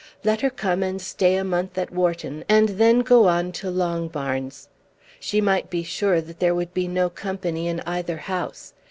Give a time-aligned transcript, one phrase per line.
[0.23, 4.67] Let her come and stay a month at Wharton, and then go on to Longbarns.
[5.19, 8.73] She might be sure that there would be no company in either house.